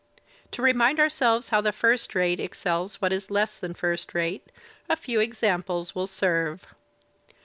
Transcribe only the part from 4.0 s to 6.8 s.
rate, a few examples will serve.